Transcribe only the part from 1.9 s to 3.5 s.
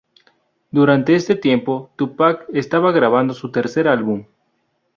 Tupac estaba grabando